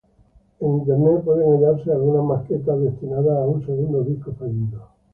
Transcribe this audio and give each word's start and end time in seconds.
En 0.59 0.77
Internet 0.79 1.23
pueden 1.23 1.51
hallarse 1.53 1.91
algunas 1.91 2.23
maquetas 2.25 2.81
destinadas 2.81 3.37
a 3.37 3.43
un 3.47 3.61
segundo 3.63 4.01
disco 4.01 4.31
fallido. 4.33 4.87